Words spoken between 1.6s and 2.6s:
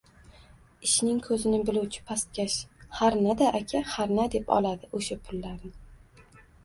biluvchi» pastkash